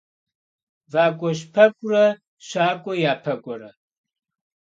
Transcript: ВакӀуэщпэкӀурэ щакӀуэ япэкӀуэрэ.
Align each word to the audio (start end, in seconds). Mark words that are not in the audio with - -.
ВакӀуэщпэкӀурэ 0.91 2.05
щакӀуэ 2.47 2.93
япэкӀуэрэ. 3.11 3.69